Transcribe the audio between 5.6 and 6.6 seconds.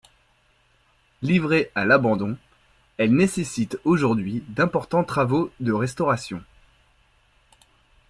restauration.